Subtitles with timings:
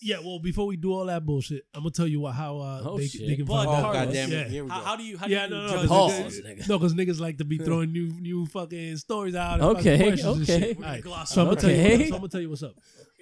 [0.00, 2.82] Yeah, well, before we do all that bullshit, I'm gonna tell you what, how uh,
[2.84, 3.26] Oh, they, shit.
[3.26, 3.82] they can But find Oh, out.
[3.82, 4.32] Carlos, goddamn it!
[4.32, 4.48] Yeah.
[4.48, 4.76] Here we go.
[4.76, 5.18] how do you?
[5.18, 6.68] How do Yeah, you no, no, judge because Pause, niggas- nigga.
[6.68, 9.54] no, because niggas like to be throwing new, new fucking stories out.
[9.54, 10.60] and Okay, questions and okay.
[10.60, 10.76] shit.
[10.78, 11.76] We're gonna right, gloss so I'm gonna tell you.
[11.80, 11.96] Okay.
[11.98, 12.76] What, so I'm gonna tell you what's up.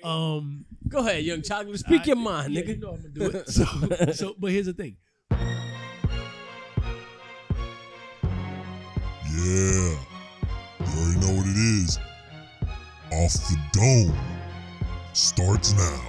[0.04, 1.78] Um, Go ahead, young chocolate.
[1.78, 2.68] Speak I- your mind, yeah, nigga.
[2.68, 3.48] You know I'm gonna do it.
[3.50, 3.64] So,
[4.12, 4.96] so, but here's the thing.
[9.32, 9.96] Yeah.
[10.78, 11.98] You already know what it is.
[13.12, 14.14] Off the dome
[15.14, 16.02] starts now.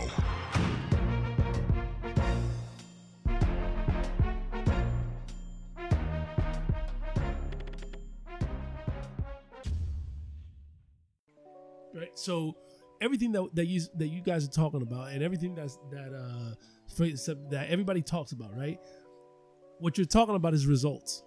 [11.97, 12.17] Right?
[12.17, 12.55] So
[13.01, 16.53] everything that that you that you guys are talking about, and everything that's that uh
[16.95, 18.79] for- that everybody talks about, right?
[19.79, 21.23] What you're talking about is results.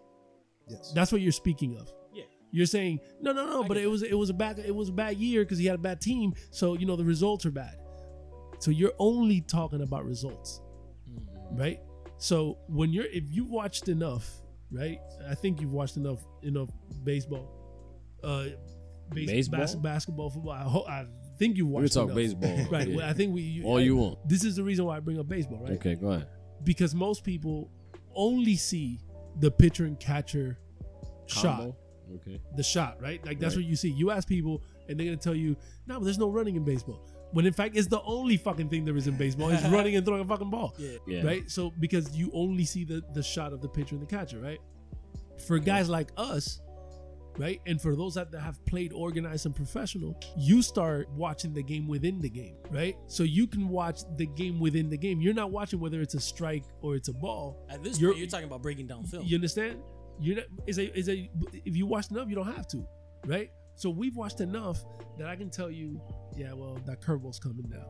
[0.68, 0.92] Yes.
[0.94, 1.92] That's what you're speaking of.
[2.12, 2.24] Yeah.
[2.52, 4.88] You're saying no, no, no, I but it was it was a bad it was
[4.88, 7.50] a bad year because he had a bad team, so you know the results are
[7.50, 7.76] bad.
[8.58, 10.60] So you're only talking about results,
[11.52, 11.80] right?
[12.18, 14.28] So when you're if you've watched enough,
[14.70, 14.98] right?
[15.28, 16.68] I think you've watched enough enough
[17.02, 17.48] baseball,
[18.22, 18.46] uh,
[19.10, 19.60] base, Baseball?
[19.60, 20.52] bas- basketball, football.
[20.52, 21.06] I, ho- I
[21.38, 21.94] think you We watched.
[21.94, 22.56] talk baseball.
[22.70, 22.88] right?
[22.88, 22.96] Yeah.
[22.96, 24.18] Well, I think we you, All I- you want.
[24.28, 25.72] This is the reason why I bring up baseball, right?
[25.72, 26.28] Okay, go ahead.
[26.64, 27.70] Because most people
[28.14, 28.98] only see
[29.38, 30.58] the pitcher and catcher
[31.26, 31.72] shot,
[32.16, 32.40] Okay.
[32.56, 33.24] the shot, right?
[33.24, 33.62] Like that's Right.
[33.64, 33.90] what you see.
[33.90, 37.00] You ask people, and they're gonna tell you, "No, but there's no running in baseball."
[37.32, 40.04] When in fact, it's the only fucking thing there is in baseball is running and
[40.04, 40.96] throwing a fucking ball, Yeah.
[41.06, 41.22] Yeah.
[41.22, 41.48] right?
[41.48, 44.58] So because you only see the the shot of the pitcher and the catcher, right?
[45.46, 46.60] For guys like us,
[47.38, 51.62] right, and for those that, that have played organized and professional, you start watching the
[51.62, 52.96] game within the game, right?
[53.06, 55.20] So you can watch the game within the game.
[55.20, 57.66] You're not watching whether it's a strike or it's a ball.
[57.70, 59.24] At this You're- point, you're talking about breaking down film.
[59.26, 59.80] You understand?
[60.18, 61.30] You're not, is a is a
[61.64, 62.86] if you watch enough, you don't have to,
[63.26, 63.50] right?
[63.76, 64.84] So we've watched enough
[65.18, 65.98] that I can tell you,
[66.36, 67.86] yeah, well, that curveball's coming now.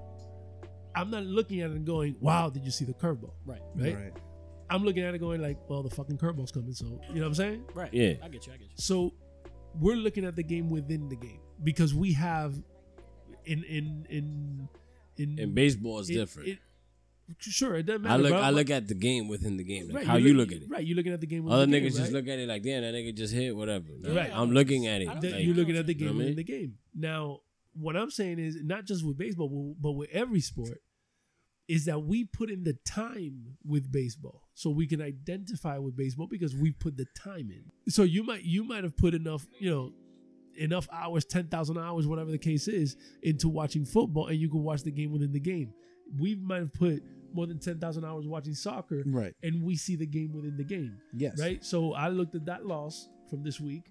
[0.94, 3.32] I'm not looking at it and going, wow, did you see the curveball?
[3.44, 3.60] Right.
[3.74, 4.12] Right?
[4.70, 6.72] I'm looking at it going like, well, the fucking curveball's coming.
[6.72, 7.64] So you know what I'm saying?
[7.74, 7.92] Right.
[7.92, 8.12] Yeah.
[8.22, 8.52] I get you.
[8.52, 8.74] I get you.
[8.76, 9.12] So
[9.78, 12.54] we're looking at the game within the game because we have
[13.44, 14.68] in in in
[15.16, 16.48] in And baseball is it- different.
[16.48, 16.58] it-
[17.38, 18.14] sure, it doesn't matter.
[18.14, 18.30] I look.
[18.30, 18.40] bro.
[18.40, 19.86] I look at the game within the game.
[19.88, 20.70] Like Right, how you look look- at it.
[20.70, 21.44] Right, you're looking at the game.
[21.44, 22.12] within Other the niggas game, just right?
[22.12, 23.86] look at it like, damn, that nigga just hit whatever.
[24.00, 24.30] No, Right.
[24.34, 25.08] I'm looking at it.
[25.08, 26.36] I don't that think- like- you're looking at the You know game I within mean?
[26.36, 26.78] the game.
[26.94, 27.40] Now,
[27.74, 30.82] what I'm saying is not just with baseball, but with every sport,
[31.68, 36.26] is that we put in the time with baseball, so we can identify with baseball
[36.26, 37.64] because we put the time in.
[37.90, 39.92] So you might you might have put enough, you know,
[40.58, 44.62] enough hours, ten thousand hours, whatever the case is, into watching football, and you can
[44.62, 45.72] watch the game within the game.
[46.18, 49.32] We might have put more than ten thousand hours watching soccer, Right.
[49.42, 51.38] and we see the game within the game Yes.
[51.40, 51.64] right?
[51.64, 53.84] So I looked at that loss from this week,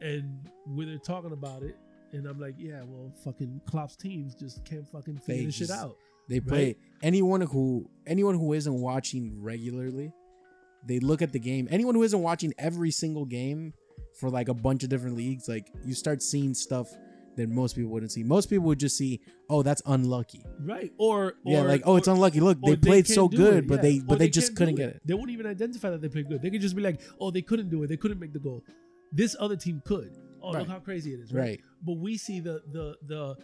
[0.00, 1.76] and when they're talking about it,
[2.12, 5.70] and I'm like, yeah, well, fucking Klopp's teams just can't fucking figure They this shit
[5.70, 5.96] out.
[6.32, 6.76] They play Right.
[7.02, 10.12] anyone who anyone who isn't watching regularly,
[10.86, 11.68] they look at the game.
[11.70, 13.72] Anyone who isn't watching every single game
[14.18, 16.88] for like a bunch of different leagues, like you start seeing stuff
[17.36, 18.22] that most people wouldn't see.
[18.22, 20.44] Most people would just see, oh, that's unlucky.
[20.60, 20.92] Right?
[20.98, 22.40] Or, yeah, or- like oh, it's unlucky.
[22.40, 23.82] Look, they played can't so good, it, but yeah.
[23.82, 25.00] they but they, just couldn't get it.
[25.06, 26.42] They wouldn't even identify that they played good.
[26.42, 27.86] They could just be like, oh, they couldn't do it.
[27.88, 28.62] They couldn't make the goal.
[29.12, 30.12] This other team could.
[30.42, 30.60] Oh, Right.
[30.60, 31.32] look how crazy it is.
[31.32, 31.40] Right?
[31.42, 31.60] Right.
[31.86, 33.36] But we see the the the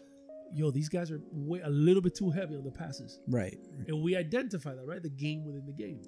[0.54, 3.19] yo, these guys are way, a little bit too heavy on the passes.
[3.28, 3.59] Right.
[3.86, 6.00] and we identify that right the game within the game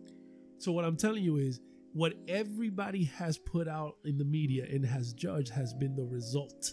[0.59, 1.61] so what i'm telling you is
[1.93, 6.73] what everybody has put out in the media and has judged has been the result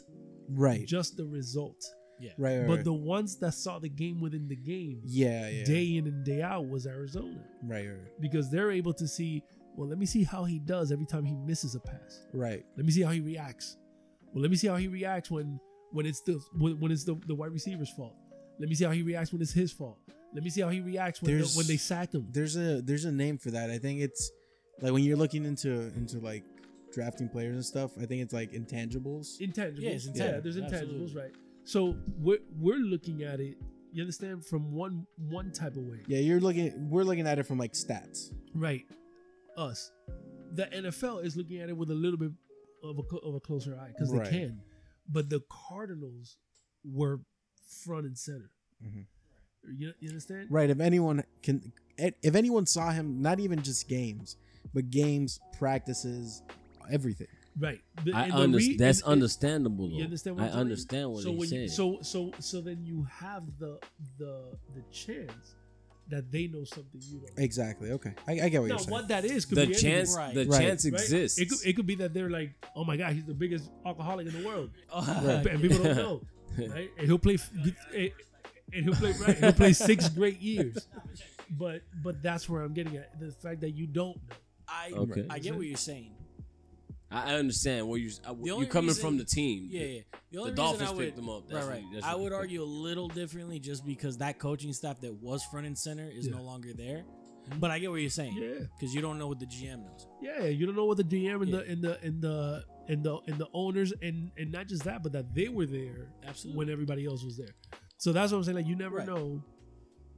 [0.49, 0.85] Right.
[0.87, 1.83] just the result
[2.19, 2.31] Yeah.
[2.37, 2.57] Right.
[2.59, 2.83] right but right.
[2.85, 5.63] the ones that saw the game within the game yeah, yeah.
[5.65, 8.21] day in and day out was arizona Right, right.
[8.21, 9.43] because they're able to see
[9.75, 12.63] well let me see how he does every time he misses a pass Right.
[12.77, 13.77] let me see how he reacts
[14.33, 15.59] well let me see how he reacts when
[15.91, 18.15] when it's the when, when it's the, the wide receiver's fault
[18.59, 19.97] let me see how he reacts when it's his fault
[20.33, 22.81] let me see how he reacts when, the, There's- when they sack him There's a
[22.81, 23.69] there's a name for that.
[23.71, 24.31] I think it's
[24.81, 26.43] like when you're looking into into like
[26.93, 27.91] drafting players and stuff.
[28.01, 29.39] I think it's like intangibles.
[29.39, 29.79] intangibles.
[29.81, 30.41] Yeah, it's Yeah, intangible.
[30.43, 31.21] there's intangibles, Absolutely.
[31.21, 31.31] right?
[31.63, 33.57] So we're we're looking at it.
[33.93, 36.89] You understand from one one type of way, Yeah, you're looking.
[36.89, 38.31] We're looking at it from like stats.
[38.53, 38.85] right?
[39.57, 39.91] Us,
[40.53, 42.31] the NFL is looking at it with a little bit
[42.83, 44.25] of a clo- of a closer eye because Right.
[44.25, 44.59] they can,
[45.07, 46.37] but the Cardinals
[46.83, 47.19] were
[47.85, 48.51] front and center.
[48.83, 49.05] Mhm.
[49.75, 50.47] You, you understand?
[50.49, 50.69] Right.
[50.69, 54.37] If anyone can, if anyone saw him, not even just games,
[54.73, 56.41] but games, practices,
[56.89, 57.27] everything.
[57.59, 57.81] Right.
[58.05, 58.71] The- I and the understand.
[58.73, 59.89] re- That's and- and- understandable.
[59.89, 59.97] Though.
[59.97, 60.53] You understand what I you?
[60.53, 61.59] understand what so he when said.
[61.61, 63.79] you, so so so then you have the
[64.19, 65.55] the the chance
[66.09, 67.37] that they know something you don't.
[67.43, 67.91] Exactly.
[67.91, 68.13] Okay.
[68.27, 68.91] I, I get what Now, you're saying.
[68.91, 70.33] what that is could the be chance, Right.
[70.33, 70.61] the Right.
[70.61, 71.03] chance anything, right?
[71.03, 71.37] exists.
[71.39, 74.27] It could, it could be that they're like, oh my god, he's the biggest alcoholic
[74.27, 75.45] in the world, Right.
[75.45, 76.21] and people don't know,
[76.67, 76.89] right?
[76.97, 77.37] And he'll play.
[77.93, 79.37] and he'll play right.
[79.37, 80.87] He'll play six great years.
[81.49, 84.35] But but that's where I'm getting at the fact that you don't know.
[84.67, 85.25] I Okay.
[85.29, 86.11] I get what you're saying.
[87.11, 89.67] I I understand where you uh, you coming reason- from the team.
[89.69, 89.99] Yeah, yeah.
[90.31, 91.47] The, only Dolphins I would, picked them up.
[91.47, 91.93] That's right, what- right.
[91.93, 95.65] that's I would argue a little differently just because that coaching staff that was front
[95.67, 96.35] and center is Yeah.
[96.35, 97.05] no longer there.
[97.59, 98.35] But I get what you're saying.
[98.35, 98.65] Yeah.
[98.77, 100.05] Because you don't know what the GM knows.
[100.21, 101.57] Yeah, you don't know what the GM and Yeah.
[101.59, 105.01] the and the and the and the and the owners and and not just that,
[105.01, 106.57] but that they were there Absolutely.
[106.57, 107.55] when everybody else was there.
[107.97, 108.57] So that's what I'm saying.
[108.57, 109.07] Like you never Right.
[109.07, 109.41] know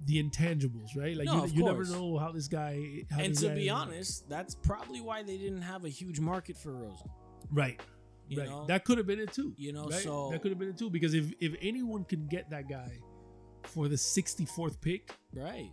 [0.05, 1.15] the intangibles, right?
[1.17, 3.03] Like No, you, you never know how this guy.
[3.11, 6.19] How and this to guy- be honest, that's probably why they didn't have a huge
[6.19, 7.09] market for Rosen.
[7.51, 7.79] right,
[8.27, 8.65] You right, know?
[8.67, 9.53] that could have been it too.
[9.57, 10.01] You know, right?
[10.01, 10.89] so- that could have been it too.
[10.89, 12.99] Because if if anyone can get that guy
[13.63, 15.69] for the 64th pick, right.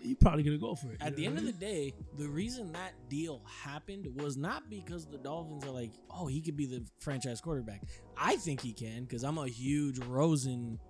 [0.00, 0.98] you're probably gonna go for it.
[1.00, 5.18] At the end of the day, the reason that deal happened was not because the
[5.18, 7.82] Dolphins are like, oh, he could be the franchise quarterback.
[8.16, 10.80] I think he can because I'm a huge Rosen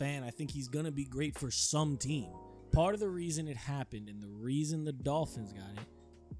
[0.00, 0.24] fan.
[0.24, 2.30] I think he's going to be great for some team.
[2.72, 5.86] Part of the reason it happened and the reason the Dolphins got it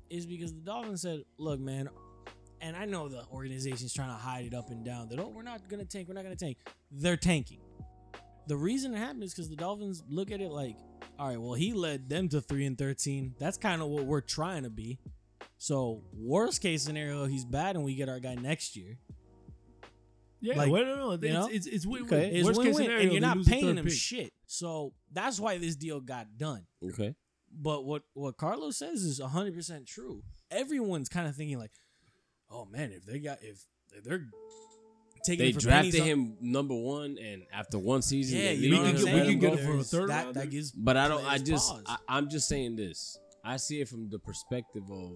[0.09, 1.89] is because the Dolphins said, look, man,
[2.61, 5.43] and I know the organization's trying to hide it up and down that, oh, we're
[5.43, 6.57] not going to tank, we're not going to tank.
[6.91, 7.61] They're tanking.
[8.47, 10.77] The reason it happened is because the Dolphins look at it like,
[11.19, 13.35] all right, well, he led them to three and thirteen.
[13.39, 14.99] That's kind of what we're trying to be.
[15.59, 18.97] So, worst case scenario, he's bad, and we get our guy next year.
[20.41, 21.49] Yeah, like, well, no, no, it's, you know?
[21.51, 22.13] it's it's win-win.
[22.13, 23.95] Okay, it's Worst case win-win, scenario, and you're not paying them pick.
[23.95, 24.33] shit.
[24.47, 26.67] So that's why this deal got done.
[26.85, 27.15] Okay.
[27.53, 30.23] But what what Carlos says is 100 percent true.
[30.51, 31.73] Everyone's kind of thinking like,
[32.51, 34.25] oh man, if they got if, if they're
[35.25, 38.71] taking They for drafted pennies on- him number one, and after one season, Yeah, you
[38.71, 39.73] leave know we what him I'm can get- him go.
[39.75, 40.41] for a third that, rounder?
[40.41, 41.25] that gives But I don't.
[41.25, 41.69] I just.
[41.71, 41.83] pause.
[41.87, 43.19] I, I'm just saying this.
[43.45, 45.13] I see it from the perspective of.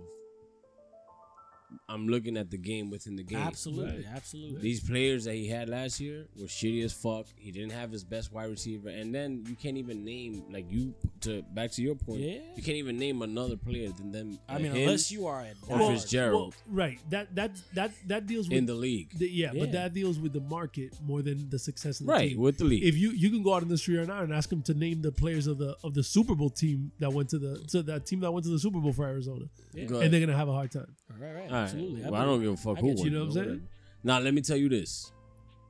[1.88, 3.38] I'm looking at the game within the game.
[3.38, 4.06] absolutely, Right.
[4.14, 4.60] absolutely.
[4.62, 7.26] These players that he had last year were shitty as fuck.
[7.36, 10.94] He didn't have his best wide receiver, and then you can't even name like you
[11.24, 12.20] to back to your point.
[12.20, 12.38] Yeah.
[12.56, 14.38] You can't even name another player than them.
[14.48, 16.02] I mean, unless you are at or Dallas.
[16.02, 16.98] Fitzgerald Well, right.
[17.10, 19.60] That that that that deals with in the league, the- yeah, Yeah.
[19.60, 22.30] but that deals with the market more than the success of the right?
[22.30, 22.38] team.
[22.40, 24.32] With the league, if you you can go out in the street right now and
[24.32, 27.28] ask them to name the players of the of the Super Bowl team that went
[27.30, 29.84] to the to that team that went to the Super Bowl for Arizona, Yeah.
[30.02, 30.94] And they're gonna have a hard time.
[31.18, 31.52] Right, right, All right.
[31.62, 32.02] absolutely.
[32.02, 33.04] Well, I don't give a fuck I who get you.
[33.04, 33.68] You know what I'm saying?
[34.02, 35.10] Now let me tell you this.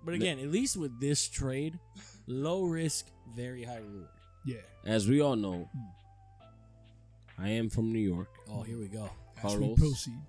[0.04, 1.78] But again, at least with this trade,
[2.26, 4.08] low risk, very high reward.
[4.44, 5.68] Yeah, As we all know,
[7.38, 8.28] I am from New York.
[8.50, 9.08] Oh, here we go.
[9.38, 9.78] as we Carlos.
[9.78, 10.20] proceed.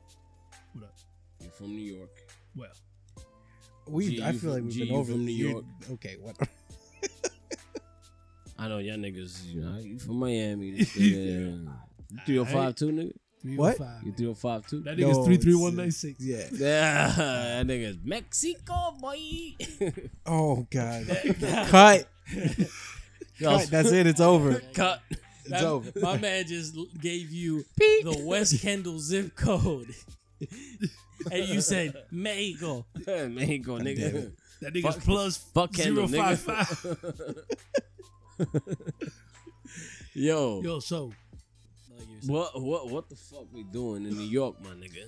[0.73, 0.93] What up?
[1.41, 2.09] You're from New York.
[2.55, 2.69] Well,
[3.87, 5.65] We, G, I you feel like we've G, been you over from New you- York.
[5.93, 6.35] Okay, what?
[8.57, 9.45] I know y'all niggas.
[9.53, 10.71] You know, you from Miami.
[10.77, 11.07] This, yeah.
[11.17, 13.11] You three or five two, nigga.
[13.57, 13.75] What?
[13.75, 14.03] oh five.
[14.03, 14.81] You three or five two.
[14.81, 16.19] That nigga's No, three three it's, one uh, nine six.
[16.23, 16.47] Yeah.
[16.53, 19.19] Yeah, that nigga's Mexico, boy.
[20.25, 21.05] Oh God.
[21.67, 22.07] Cut.
[23.37, 23.67] Yo, Cut.
[23.69, 24.07] That's it.
[24.07, 24.59] It's over.
[24.73, 25.01] cut.
[25.09, 25.91] It's That- over.
[25.99, 29.87] My man just gave you the West Kendall zip code.
[31.31, 32.85] and you said Mexico.
[33.07, 34.31] Mexico, damn nigga.
[34.61, 37.17] That nigga's Fuck- plus Fuck zero Kendall, five nigga.
[38.37, 38.65] five.
[40.13, 41.05] Yo, Yo, so
[41.97, 42.29] Like you said.
[42.29, 45.05] what, what, what the fuck we doing in New York, my nigga?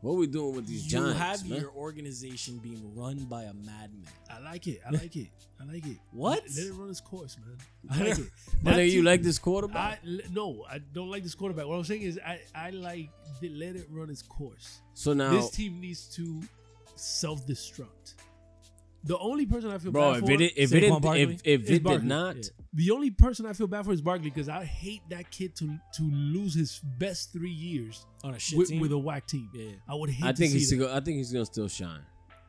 [0.00, 1.08] What we doing with these Giants?
[1.14, 1.60] you giants, have man?
[1.60, 4.06] your organization being run by a madman.
[4.30, 4.80] I like it.
[4.86, 5.28] I like it.
[5.60, 5.96] I like it.
[6.12, 6.42] What?
[6.46, 7.56] Let, let it run its course, man.
[7.90, 8.26] I like it.
[8.62, 9.98] My That you team- like this quarterback?
[10.04, 11.66] I l- no, I don't like this quarterback.
[11.66, 14.80] What I'm saying is, I I like the, let it run its course.
[14.94, 16.40] so now, this team needs to
[16.94, 18.14] self destruct.
[19.08, 21.22] The only person I feel bro, bad if for, it if it didn't, Barkley?
[21.22, 22.00] if, if It's it Barkley.
[22.00, 22.42] did not, Yeah.
[22.74, 25.66] the only person I feel bad for is Barkley because I hate that kid to
[25.96, 28.80] to lose his best three years On a shit with, team.
[28.80, 29.48] with a whack team.
[29.54, 29.70] Yeah.
[29.88, 30.24] I would hate.
[30.24, 30.84] I think to he's see that.
[30.84, 32.00] still, I think he's gonna still shine.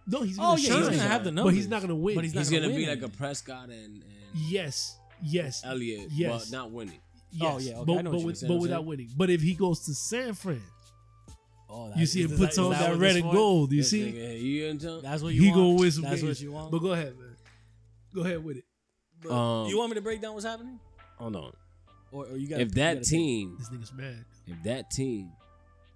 [0.06, 1.44] No, he's Oh, gonna yeah, shine, he's gonna have the number.
[1.44, 1.56] but numbers.
[1.56, 2.16] he's not gonna win.
[2.16, 3.18] But he's not He's gonna gonna be win like a anything.
[3.18, 3.74] Prescott and,
[4.04, 4.04] and
[4.50, 6.50] yes, yes, Elliott, Yes.
[6.50, 7.00] but not winning.
[7.32, 7.42] yes.
[7.54, 8.62] Oh, yeah, okay, but, I know but, what with, you're but saying.
[8.62, 9.10] without winning.
[9.16, 10.62] But if he goes to San Fran,
[11.72, 13.72] Oh, you see it him that- puts on that, what red and gold.
[13.72, 15.56] You This see, nigga, you That's what you he want.
[15.60, 16.24] gonna win some That's games.
[16.24, 16.72] what you want.
[16.72, 17.36] But go ahead, man.
[18.14, 18.66] Go ahead with it.
[19.30, 20.80] Um, you want me to break down what's happening,
[21.18, 21.54] Hold on.
[22.12, 22.62] or, or you got?
[22.62, 24.26] If that team, This nigga's mad.
[24.48, 25.32] if that team,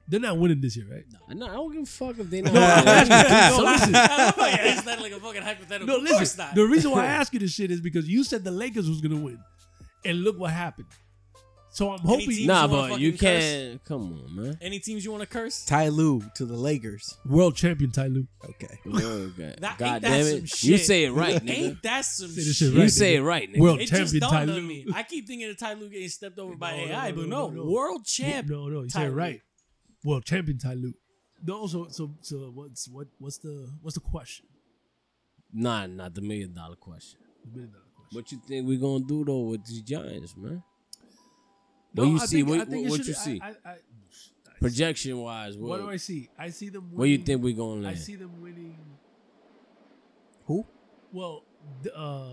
[0.07, 1.05] They're not winning this year, right?
[1.29, 2.53] I know I don't give a fuck if they not.
[2.53, 3.09] No, I'm winning.
[3.09, 3.95] No, listen.
[3.95, 5.87] I love how you asked like a fucking hypothetical.
[5.87, 6.45] No, Of course listen.
[6.45, 6.55] not.
[6.55, 8.99] The reason why I ask you this shit is because you said the Lakers was
[9.01, 9.39] gonna win,
[10.05, 10.87] and look what happened.
[11.73, 12.45] So I'm hoping.
[12.45, 13.83] Nah, but you fucking can't.
[13.83, 14.57] Come on, man.
[14.61, 15.65] Any teams you want to curse?
[15.65, 17.17] Ty Lue to the Lakers.
[17.25, 18.27] World champion Ty Lue.
[18.47, 18.79] Okay.
[19.33, 19.55] Okay.
[19.59, 20.49] That- God ain't that damn some it!
[20.49, 20.69] shit?
[20.69, 21.49] You say it right, nigga.
[21.57, 22.55] Ain't that some Say this shit?
[22.67, 23.59] shit You right, say it right, nigga.
[23.59, 24.61] World It just champion dawned Ty on Lue.
[24.67, 24.85] me.
[24.93, 27.27] I keep thinking of Ty Lue getting stepped over by No, AI, no, but no,
[27.27, 27.71] no, no, no.
[27.71, 28.47] world champ.
[28.47, 29.15] No, no, you Ty said it Lue.
[29.15, 29.41] right.
[30.05, 30.93] World champion Ty Lue.
[31.43, 34.45] No, so so so what's what what's the what's the question?
[35.51, 37.19] Nah, not the million dollar question.
[37.45, 38.15] The million dollar question.
[38.15, 40.61] What you think we gonna do though with the Giants, man?
[41.95, 42.35] No, what you I see?
[42.37, 43.41] think- what I think it what should- you see?
[43.41, 43.75] I, I, I,
[44.59, 46.29] Projection wise, What what, do I see?
[46.39, 46.83] I see them.
[46.83, 48.77] Winning, where you think we're gonna I see them winning.
[50.45, 50.65] Who?
[51.11, 51.43] Well,
[51.93, 52.27] uh,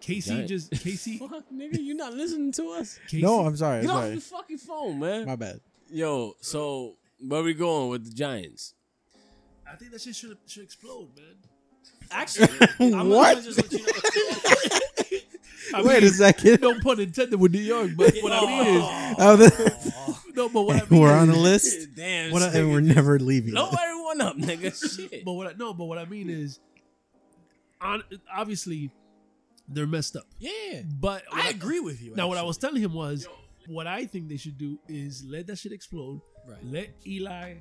[0.00, 1.16] Casey Giant- just Casey.
[1.18, 2.98] Fuck, nigga, you not listening to us?
[3.08, 3.78] Casey No, I'm sorry.
[3.78, 4.14] I'm Get off sorry.
[4.16, 5.24] the fucking phone, man.
[5.26, 5.60] My bad.
[5.90, 8.74] Yo, so where we going with the Giants?
[9.70, 11.36] I think that shit should should explode, man.
[12.10, 12.48] Actually,
[12.80, 13.42] I'm gonna What?
[13.42, 14.78] just let you know.
[15.74, 16.60] I Wait a mean, second.
[16.60, 18.82] No pun intended with New York, but what I mean is
[19.18, 20.48] Oh, the- no.
[20.48, 21.88] But what I mean we're on is, the list.
[21.96, 22.54] Damn, What, nigga.
[22.54, 23.52] and we're never leaving.
[23.52, 24.96] blow everyone up, nigga.
[25.10, 25.24] Shit.
[25.24, 26.60] But what I, no, but what I mean is,
[27.80, 28.02] on
[28.34, 28.90] obviously,
[29.68, 30.24] they're messed up.
[30.38, 32.14] Yeah, But what I agree with you.
[32.14, 33.26] Now, what I was telling him was,
[33.68, 36.20] what I think they should do is let that shit explode.
[36.46, 36.58] Right.
[36.64, 37.54] Let Eli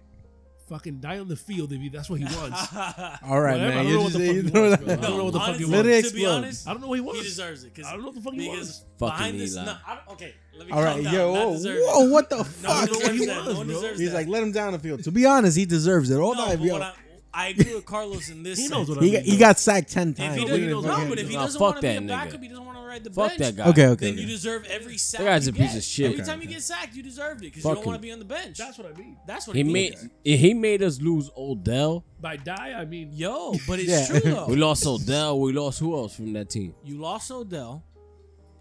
[0.69, 2.61] fucking die on the field if he, that's what he wants.
[3.23, 4.93] All right, Whatever, I don't know what the fuck he wants, bro.
[4.93, 6.09] I don't know what the fuck he honestly, Let it wants.
[6.09, 6.35] To be explode.
[6.38, 7.19] honest, I don't know what he wants.
[7.21, 7.75] he deserves it.
[7.75, 8.85] 'cause- I don't know what the fuck he because wants.
[8.99, 9.65] Fucking behind this, Eli.
[9.65, 10.33] no, I don't, okay.
[10.57, 11.13] Let me All right, calm down.
[11.13, 11.83] yo, Not whoa, deserve it.
[11.85, 12.91] whoa, what the No, fuck?
[12.91, 13.47] no one He wants.
[13.49, 14.15] No one deserves He's that.
[14.17, 15.03] like, let him down the field.
[15.03, 16.17] To be honest, he deserves it.
[16.17, 16.77] All no, that, but yo.
[16.77, 16.93] I,
[17.33, 18.57] I agree with Carlos in this.
[18.57, 18.71] He sense.
[18.77, 19.19] knows what I He, mean.
[19.21, 20.35] got- he got sacked ten If times.
[20.35, 21.75] he No, doesn't, he knows no, what he but if he Nah, doesn't fuck want
[21.77, 22.07] to be that a nigga.
[22.07, 23.39] backup, he doesn't want to ride the Fuck bench.
[23.39, 23.69] that guy.
[23.69, 24.05] Okay, okay.
[24.12, 25.19] Then you deserve every sack.
[25.22, 25.77] That guy's you a piece get.
[25.77, 26.05] of shit.
[26.08, 26.53] Every Okay, time you okay.
[26.55, 28.01] get sacked, you deserved it because Fuck you don't want him.
[28.01, 28.58] to be on the bench.
[28.58, 29.17] That's what I mean.
[29.27, 30.10] That's what He he made means.
[30.43, 32.03] he made us lose Odell.
[32.19, 34.19] By die, I mean Yo, but it's Yeah.
[34.19, 34.48] true though.
[34.53, 35.39] We lost Odell.
[35.39, 36.74] We lost who else from that team?
[36.84, 37.84] You lost Odell.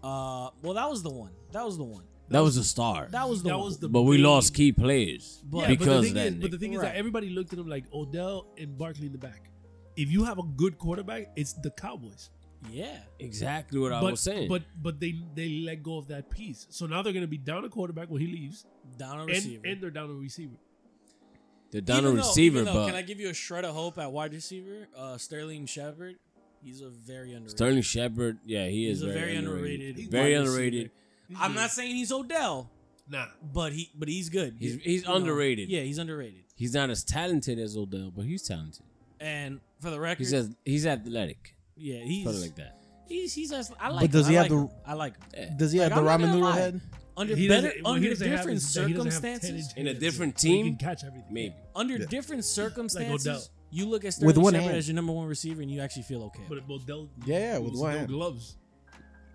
[0.03, 1.31] Uh, well, that was the one.
[1.51, 2.03] That was the one.
[2.29, 3.07] That was a star.
[3.09, 3.65] That was the That one.
[3.65, 6.13] was the But we big- lost key players But- Yeah, because but the of thing
[6.13, 6.27] that.
[6.27, 6.59] is, but the nigga.
[6.59, 6.85] thing is Right.
[6.89, 9.49] that everybody looked at him like Odell and Barkley in the back.
[9.97, 12.29] If you have a good quarterback, it's the Cowboys.
[12.71, 12.99] Yeah.
[13.19, 14.49] exactly what I but was saying.
[14.49, 16.67] but but they they let go of that piece.
[16.69, 18.65] So now they're gonna be down a quarterback when he leaves,
[18.97, 19.67] Down a and, receiver.
[19.67, 20.55] and they're down a receiver.
[21.71, 23.75] they're down Even a though- receiver, though, but can I give you a shred of
[23.75, 24.87] hope at wide receiver?
[24.95, 26.15] Uh, Sterling Shepard.
[26.61, 27.51] He's a very underrated.
[27.51, 29.89] Sterling Shepard, yeah, he is He's a very, very underrated.
[29.91, 30.91] underrated Very underrated.
[31.37, 32.69] I'm not saying he's Odell,
[33.07, 34.57] Nah, but he but he's good.
[34.59, 35.69] He's- he's you know, underrated.
[35.69, 36.43] yeah, he's underrated.
[36.55, 38.83] He's not as talented as Odell, but he's talented.
[39.21, 42.75] And for the record, He's as, he's athletic, yeah, he's something like that.
[43.07, 44.11] He's he's as, I like.
[44.11, 44.31] does him.
[44.33, 44.81] he I have like the- him.
[44.85, 45.57] I like him.
[45.57, 46.81] Does he Like, have the I'm ramen noodle head?
[47.17, 49.73] Under He better, doesn't- what he under different is that he doesn't have 10 circumstances,
[49.75, 51.33] In a different so he team, can catch everything.
[51.33, 51.55] Maybe.
[51.75, 52.05] under Yeah.
[52.05, 53.43] different circumstances, Odell.
[53.71, 54.77] you look at With Sterling one Shepard hand.
[54.77, 56.43] as your number one receiver, and you actually feel okay.
[56.47, 58.09] But Odell, Yeah, with those one no hand.
[58.09, 58.55] gloves.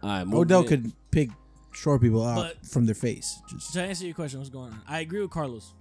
[0.02, 0.66] All right, moving Odell in.
[0.68, 1.30] could pick
[1.72, 3.38] short people out But- from their face.
[3.50, 4.80] Just to answer your question, what's going on?
[4.88, 5.74] I agree with Carlos.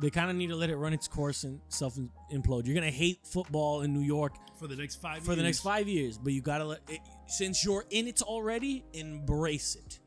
[0.00, 1.98] They kind of need to let it run its course and self
[2.32, 2.66] implode.
[2.66, 5.74] You're gonna hate football in New York For the next five for the next years.
[5.74, 10.00] five years, but you gotta let it, since you're in it already, embrace it.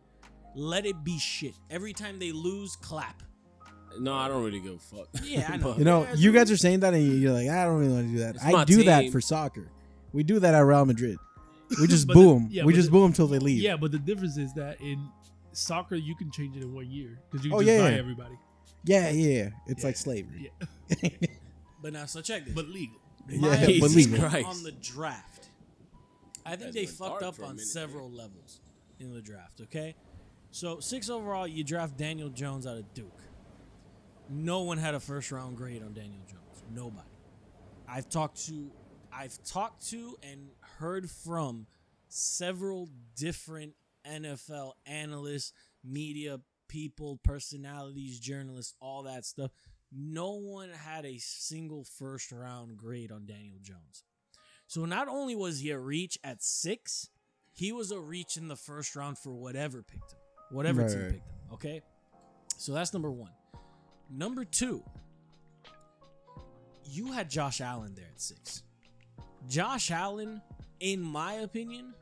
[0.56, 1.54] Let it be shit.
[1.70, 3.22] Every time they lose, clap.
[4.00, 5.08] No, I don't really give a fuck.
[5.24, 5.77] Yeah, I know.
[5.77, 8.08] You know, Yeah, you guys are saying that, and you're like, I don't really want
[8.08, 8.36] to do that.
[8.36, 9.12] It's I my do that team.
[9.12, 9.68] for soccer.
[10.13, 11.18] We do that at Real Madrid.
[11.80, 12.48] We just But boo the- them.
[12.50, 13.62] yeah, we but just the- boo them till they leave.
[13.62, 15.08] Yeah, but the difference is that in
[15.51, 17.84] soccer you can change it in one year because you oh, can Oh, just yeah,
[17.86, 18.00] buy yeah.
[18.00, 18.36] everybody.
[18.86, 19.50] Yeah, yeah.
[19.68, 19.88] It's Yeah.
[19.88, 20.51] like slavery.
[21.01, 21.10] Yeah,
[21.82, 22.54] But now, so check this.
[22.54, 22.98] but legal.
[23.27, 24.20] My Yeah, opinion believe me.
[24.44, 25.50] On the draft.
[26.46, 28.62] I think Guys they fucked up on minute, several levels
[29.00, 29.62] in the draft.
[29.62, 29.96] Okay,
[30.51, 33.20] so six overall, you draft Daniel Jones out of Duke.
[34.30, 36.63] No one had a first round grade on Daniel Jones.
[36.72, 37.08] Nobody.
[37.88, 38.72] I've talked to,
[39.13, 40.50] I've talked to and
[40.80, 41.68] heard from
[42.10, 43.74] several different
[44.08, 45.51] NFL analysts,
[45.84, 49.51] media people, personalities, journalists, all that stuff.
[49.91, 54.03] No one had a single first round grade on Daniel Jones.
[54.67, 57.10] So not only was he a reach at six,
[57.51, 60.19] he was a reach in the first round for whatever picked him,
[60.51, 61.53] whatever Right, team picked him.
[61.53, 61.81] Okay,
[62.57, 63.31] so that's number one.
[64.10, 64.84] Number two,
[66.84, 68.63] you had Josh Allen there at six.
[69.48, 70.41] Josh Allen,
[70.79, 71.93] in my opinion,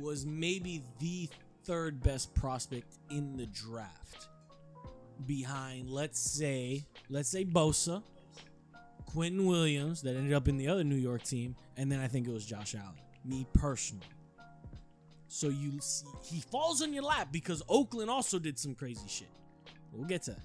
[0.00, 1.28] was maybe the
[1.64, 4.28] third best prospect in the draft.
[5.26, 8.02] Behind, let's say, let's say Bosa,
[9.14, 12.26] Quinnen Williams, that ended up in the other New York team, and then I think
[12.26, 12.94] it was Josh Allen.
[13.24, 14.06] Me personally.
[15.28, 19.28] So you see, he falls on your lap because Oakland also did some crazy shit.
[19.92, 20.42] We'll get to that.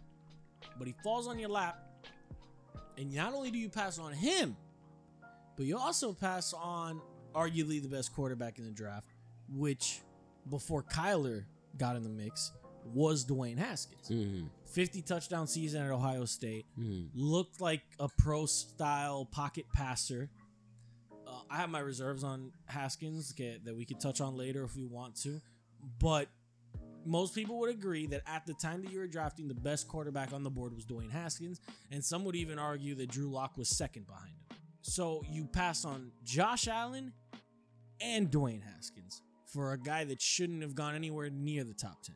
[0.77, 1.79] But he falls on your lap,
[2.97, 4.55] and not only do you pass on him,
[5.57, 7.01] but you also pass on
[7.35, 9.07] arguably the best quarterback in the draft,
[9.49, 9.99] which
[10.49, 11.45] before Kyler
[11.77, 12.51] got in the mix
[12.85, 14.09] was Dwayne Haskins.
[14.09, 16.65] Mhm, 50 touchdown season at Ohio State.
[16.77, 17.09] mhm.
[17.13, 20.29] Looked like a pro style pocket passer.
[21.27, 24.75] Uh, I have my reserves on Haskins okay, that we could touch on later if
[24.75, 25.41] we want to.
[25.99, 26.29] But
[27.05, 30.33] most people would agree that at the time that you were drafting, the best quarterback
[30.33, 31.61] on the board was Dwayne Haskins.
[31.91, 34.57] And some would even argue that Drew Lock was second behind him.
[34.81, 37.13] So you pass on Josh Allen
[38.01, 42.15] and Dwayne Haskins for a guy that shouldn't have gone anywhere near the top 10.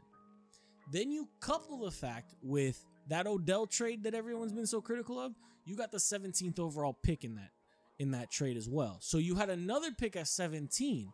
[0.92, 5.34] Then you couple the fact with that Odell trade that everyone's been so critical of.
[5.66, 7.52] You got the 17th overall pick in that
[8.00, 8.98] in that trade as well.
[9.02, 11.14] So you had another pick at 17.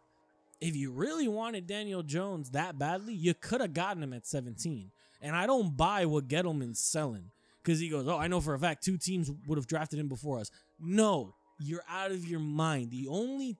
[0.61, 4.91] If you really wanted Daniel Jones that badly, you could have gotten him at 17.
[5.21, 7.31] And I don't buy what Gettleman's selling
[7.63, 10.07] because he goes, "Oh, I know for a fact two teams would have drafted him
[10.07, 10.49] before us."
[10.79, 12.91] No, you're out of your mind.
[12.91, 13.57] The only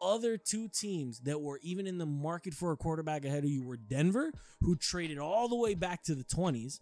[0.00, 3.62] other two teams that were even in the market for a quarterback ahead of you
[3.62, 6.80] were Denver, who traded all the way back to the 20s,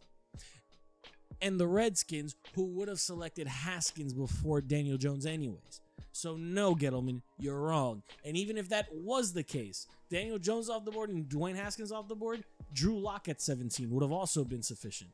[1.40, 5.80] and the Redskins, who would have selected Haskins before Daniel Jones, anyways.
[6.12, 8.02] So, no, Gettleman, you're wrong.
[8.24, 11.92] And even if that was the case, Daniel Jones off the board and Dwayne Haskins
[11.92, 15.10] off the board, Drew Lock at 17 would have also been sufficient.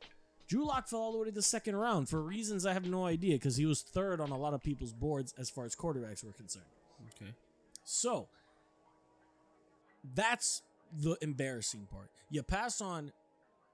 [0.48, 3.06] Drew Lock fell all the way to the second round for reasons I have no
[3.06, 6.24] idea because he was third on a lot of people's boards as far as quarterbacks
[6.24, 6.64] were concerned.
[7.16, 7.32] Okay.
[7.84, 8.28] So
[10.14, 10.62] that's
[10.92, 12.10] the embarrassing part.
[12.30, 13.12] You pass on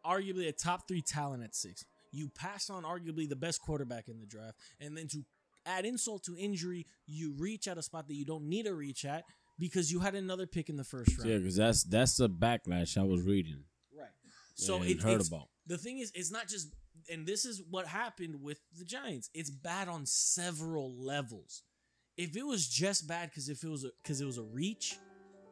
[0.04, 1.84] arguably a top three talent at six.
[2.12, 4.56] You pass on arguably the best quarterback in the draft.
[4.80, 5.24] And then to
[5.66, 9.04] add insult to injury, you reach at a spot that you don't need to reach
[9.04, 9.24] at
[9.58, 11.30] because you had another pick in the first round.
[11.30, 13.64] Yeah, because that's that's the backlash I was reading.
[13.96, 14.08] Right.
[14.54, 15.48] So it, heard it's, about.
[15.66, 16.72] the thing is, it's not just,
[17.10, 19.30] and this is what happened with the Giants.
[19.34, 21.62] It's bad on several levels.
[22.20, 24.96] If it was just bad because if it was because it was a reach,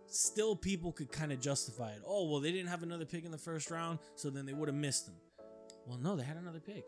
[0.06, 2.02] still people could kind of justify it.
[2.06, 4.68] Oh well, they didn't have another pick in the first round, so then they would
[4.68, 5.14] have missed them.
[5.87, 6.84] Well, no, they had another pick.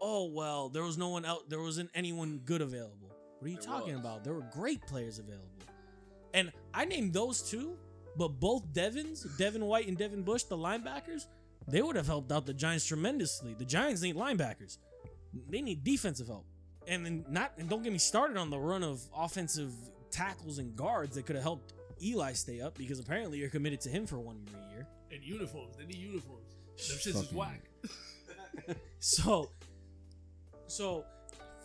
[0.00, 1.50] Oh well, there was no one out.
[1.50, 3.10] There wasn't anyone good available.
[3.38, 4.00] What are you There talking was.
[4.00, 4.22] about?
[4.24, 5.48] There were great players available,
[6.32, 7.76] and I named those two.
[8.18, 11.26] But both Devons, Devin White and Devin Bush, the linebackers,
[11.68, 13.52] they would have helped out the Giants tremendously.
[13.52, 14.78] The Giants need linebackers.
[15.50, 16.46] They need defensive help.
[16.88, 19.72] And then not and don't get me started on the run of offensive
[20.10, 23.88] tackles and guards that could have helped Eli stay up because apparently you're committed to
[23.88, 24.86] him for one more year.
[25.10, 25.76] And uniforms.
[25.76, 26.44] They need uniforms.
[26.88, 27.62] Them shits is Fucking- whack.
[28.98, 29.50] So
[30.68, 31.04] so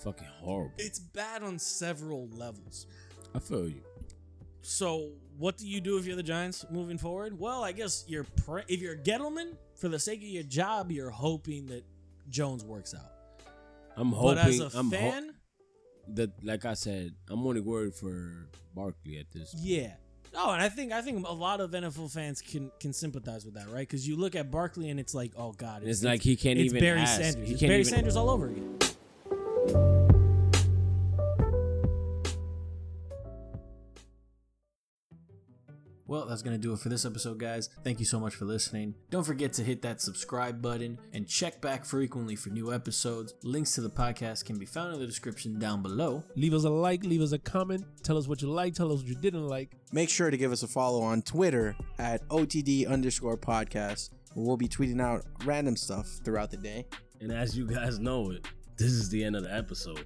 [0.04, 0.74] Fucking horrible.
[0.78, 2.88] it's bad on several levels.
[3.36, 3.82] I feel you.
[4.64, 7.40] So what do you do if you're the Giants moving forward?
[7.40, 10.92] Well, I guess you're pre- if you're a Gettleman, for the sake of your job,
[10.92, 11.84] you're hoping that
[12.30, 13.12] Jones works out.
[13.98, 14.36] I'm hoping.
[14.36, 15.34] but as a I'm ho- fan,
[16.10, 19.54] that like I said, I'm only worried for Barkley at this.
[19.58, 19.94] Yeah.
[20.34, 23.56] Oh, and I think I think a lot of NFL fans can can sympathize with
[23.56, 23.88] that, right?
[23.88, 26.72] Because you look at Barkley and it's like, oh god, It's like he can't it's
[26.74, 27.20] even Barry ask.
[27.22, 27.48] Sanders.
[27.48, 30.01] He It's can't Barry even- Sanders all over again.
[36.12, 37.70] Well, that's going to do it for this episode, guys.
[37.86, 38.96] Thank you so much for listening.
[39.12, 43.34] Don't forget to hit that subscribe button and check back frequently for new episodes.
[43.44, 46.22] Links to the podcast can be found in the description down below.
[46.36, 47.86] Leave us a like, leave us a comment.
[48.04, 49.72] Tell us what you like, tell us what you didn't like.
[49.94, 54.10] Make sure to give us a follow on Twitter at OTD underscore podcast.
[54.36, 56.88] We'll be tweeting out random stuff throughout the day.
[57.22, 58.46] And as you guys know it,
[58.76, 60.06] this is the end of the episode.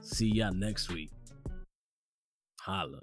[0.00, 1.10] See y'all next week.
[2.62, 3.00] Holla.